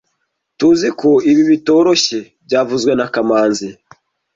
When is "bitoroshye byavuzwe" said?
1.51-2.91